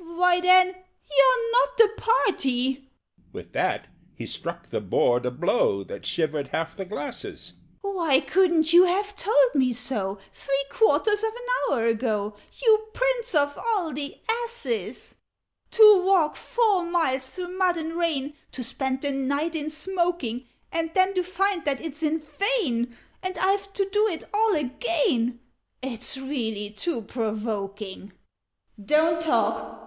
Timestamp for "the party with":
1.78-3.52